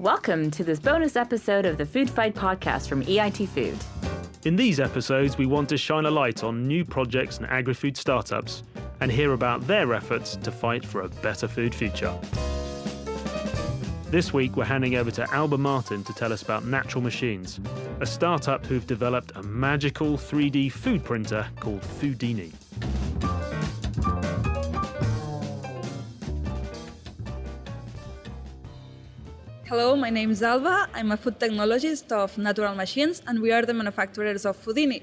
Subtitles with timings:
[0.00, 3.76] Welcome to this bonus episode of the Food Fight podcast from EIT Food.
[4.46, 7.98] In these episodes, we want to shine a light on new projects and agri food
[7.98, 8.62] startups
[9.00, 12.18] and hear about their efforts to fight for a better food future.
[14.06, 17.60] This week, we're handing over to Alba Martin to tell us about Natural Machines,
[18.00, 22.54] a startup who've developed a magical 3D food printer called Foodini.
[29.70, 30.88] Hello, my name is Alba.
[30.92, 35.00] I'm a food technologist of Natural Machines, and we are the manufacturers of Foodini.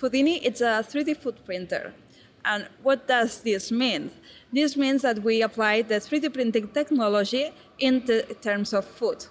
[0.00, 1.92] Foodini is a 3D food printer.
[2.42, 4.10] And what does this mean?
[4.50, 8.00] This means that we apply the 3D printing technology in
[8.40, 9.26] terms of food.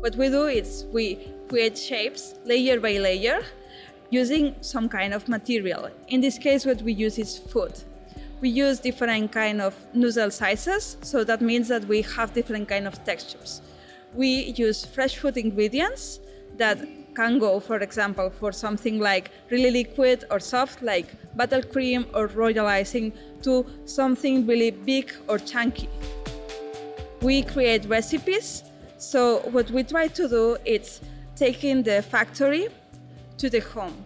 [0.00, 3.42] What we do is we create shapes layer by layer
[4.10, 5.88] using some kind of material.
[6.08, 7.72] In this case, what we use is food
[8.42, 12.88] we use different kind of nozzle sizes, so that means that we have different kind
[12.88, 13.62] of textures.
[14.14, 16.18] We use fresh food ingredients
[16.56, 16.78] that
[17.14, 22.66] can go, for example, for something like really liquid or soft, like buttercream or royal
[22.66, 25.88] icing, to something really big or chunky.
[27.20, 28.64] We create recipes.
[28.98, 31.00] So what we try to do is
[31.36, 32.68] taking the factory
[33.38, 34.04] to the home.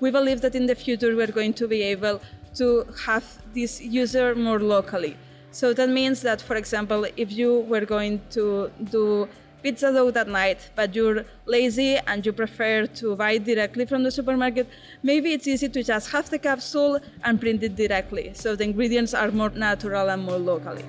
[0.00, 2.20] We believe that in the future we're going to be able
[2.58, 5.16] to have this user more locally.
[5.50, 9.28] So that means that, for example, if you were going to do
[9.62, 14.10] pizza dough that night, but you're lazy and you prefer to buy directly from the
[14.10, 14.68] supermarket,
[15.02, 18.32] maybe it's easy to just have the capsule and print it directly.
[18.34, 20.84] So the ingredients are more natural and more locally.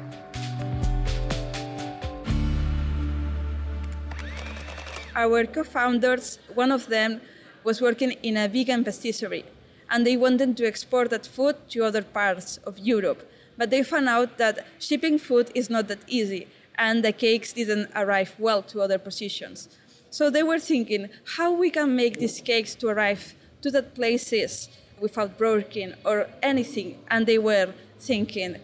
[5.15, 7.21] Our co founders, one of them
[7.63, 9.45] was working in a vegan patisserie
[9.89, 13.29] and they wanted to export that food to other parts of Europe.
[13.57, 17.89] But they found out that shipping food is not that easy, and the cakes didn't
[17.95, 19.69] arrive well to other positions.
[20.09, 24.69] So they were thinking how we can make these cakes to arrive to that places
[24.99, 26.99] without broken or anything.
[27.09, 28.57] And they were thinking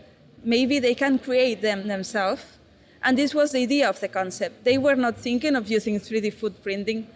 [0.44, 2.44] maybe they can create them themselves.
[3.04, 4.64] And this was the idea of the concept.
[4.64, 7.08] They were not thinking of using 3D food printing.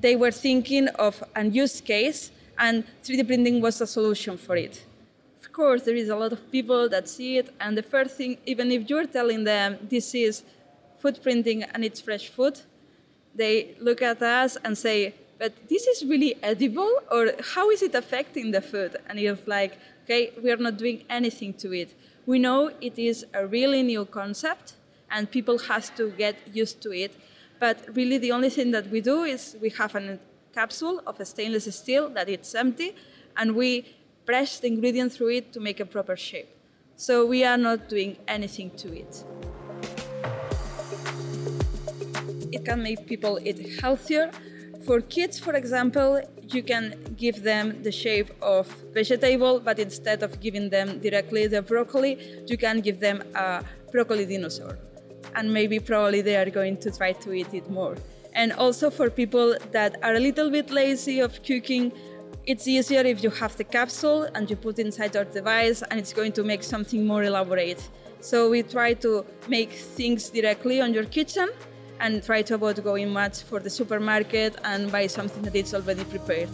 [0.00, 4.84] They were thinking of a use case and 3D printing was a solution for it.
[5.40, 8.38] Of course, there is a lot of people that see it, and the first thing,
[8.46, 10.42] even if you're telling them this is
[10.98, 12.60] food printing and it's fresh food,
[13.34, 17.94] they look at us and say, but this is really edible, or how is it
[17.94, 18.96] affecting the food?
[19.08, 21.94] And it's like, okay, we are not doing anything to it.
[22.26, 24.74] We know it is a really new concept,
[25.10, 27.14] and people has to get used to it.
[27.60, 30.18] But really, the only thing that we do is we have an
[30.58, 32.90] capsule of a stainless steel that it's empty,
[33.38, 33.70] and we
[34.30, 36.50] press the ingredient through it to make a proper shape.
[36.96, 39.12] So we are not doing anything to it.
[42.56, 44.26] It can make people eat healthier.
[44.86, 46.10] For kids, for example,
[46.54, 46.84] you can
[47.24, 48.66] give them the shape of
[49.00, 52.12] vegetable, but instead of giving them directly the broccoli,
[52.50, 54.76] you can give them a broccoli dinosaur.
[55.36, 57.96] And maybe probably they are going to try to eat it more.
[58.38, 61.90] And also for people that are a little bit lazy of cooking,
[62.46, 66.12] it's easier if you have the capsule and you put inside your device and it's
[66.12, 67.82] going to make something more elaborate.
[68.20, 71.48] So we try to make things directly on your kitchen
[71.98, 76.04] and try to avoid going much for the supermarket and buy something that is already
[76.04, 76.48] prepared.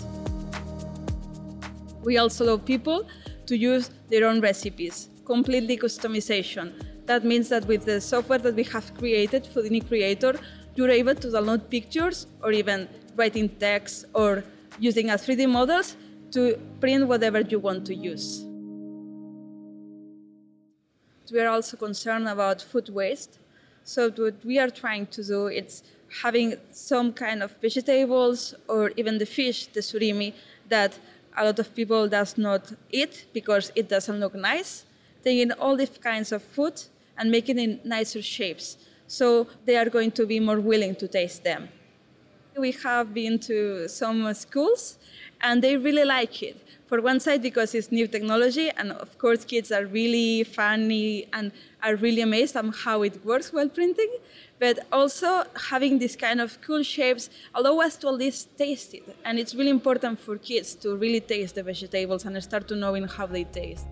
[2.02, 3.06] We also allow people
[3.44, 6.72] to use their own recipes, completely customization.
[7.04, 10.40] That means that with the software that we have created, Foodini Creator,
[10.76, 14.44] you're able to download pictures or even writing text or
[14.78, 15.96] using a 3D models
[16.32, 18.44] to print whatever you want to use.
[21.32, 23.38] We are also concerned about food waste.
[23.84, 25.82] So what we are trying to do is
[26.22, 30.34] having some kind of vegetables or even the fish, the surimi,
[30.68, 30.98] that
[31.36, 34.84] a lot of people does not eat because it doesn't look nice.
[35.22, 36.82] Taking all these kinds of food
[37.16, 41.08] and making it in nicer shapes so they are going to be more willing to
[41.08, 41.68] taste them.
[42.56, 44.98] We have been to some schools
[45.40, 46.56] and they really like it.
[46.86, 51.50] For one side, because it's new technology, and of course, kids are really funny and
[51.82, 54.12] are really amazed on how it works while printing.
[54.60, 59.16] But also, having these kind of cool shapes allow us to at least taste it.
[59.24, 63.08] And it's really important for kids to really taste the vegetables and start to knowing
[63.08, 63.86] how they taste.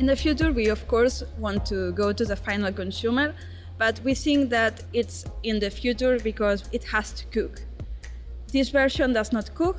[0.00, 3.34] In the future, we of course want to go to the final consumer,
[3.76, 7.60] but we think that it's in the future because it has to cook.
[8.50, 9.76] This version does not cook,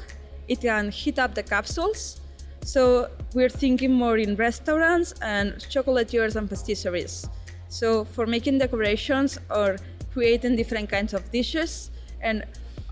[0.47, 2.21] it can heat up the capsules,
[2.63, 7.27] So we're thinking more in restaurants and chocolatiers and pastisseries.
[7.69, 9.77] So for making decorations or
[10.13, 11.89] creating different kinds of dishes
[12.21, 12.45] and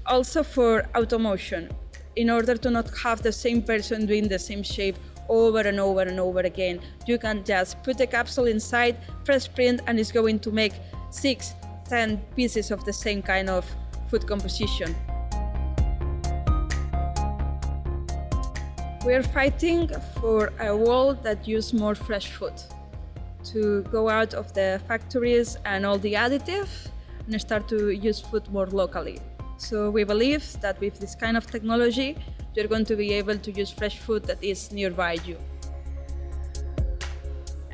[0.08, 1.70] also for automotion
[2.16, 4.98] in order to not have the same person doing the same shape
[5.30, 6.82] over and over and over again.
[7.06, 10.74] You can just put the capsule inside, press print, and it's going to make
[11.12, 11.54] six,
[11.88, 13.66] ten pieces of the same kind of
[14.10, 14.96] food composition.
[19.06, 19.90] We're fighting
[20.20, 22.54] for a world that uses more fresh food
[23.46, 26.68] to go out of the factories and all the additive
[27.26, 29.20] and start to use food more locally.
[29.58, 32.18] So we believe that with this kind of technology,
[32.56, 35.38] you're going to be able to use fresh food that is nearby you.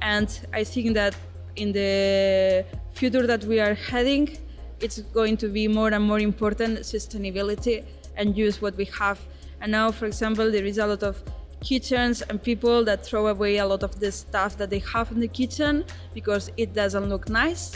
[0.01, 1.15] And I think that
[1.55, 4.37] in the future that we are heading,
[4.79, 7.85] it's going to be more and more important sustainability
[8.17, 9.19] and use what we have.
[9.61, 11.23] And now, for example, there is a lot of
[11.61, 15.19] kitchens and people that throw away a lot of the stuff that they have in
[15.19, 17.75] the kitchen because it doesn't look nice.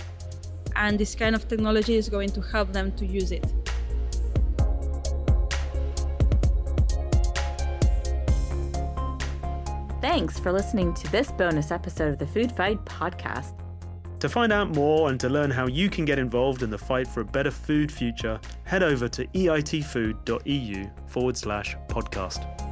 [0.76, 3.46] And this kind of technology is going to help them to use it.
[10.02, 13.52] Thanks for listening to this bonus episode of the Food Fight podcast.
[14.22, 17.06] To find out more and to learn how you can get involved in the fight
[17.06, 22.69] for a better food future, head over to eitfood.eu forward slash podcast.